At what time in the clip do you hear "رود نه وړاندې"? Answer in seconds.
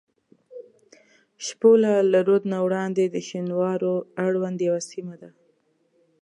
2.27-3.03